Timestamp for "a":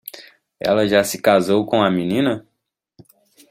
1.83-1.91